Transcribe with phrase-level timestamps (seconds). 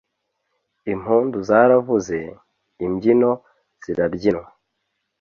[0.93, 2.17] impundu zaravuze,
[2.85, 3.31] imbyino
[3.83, 4.47] zirabyinwa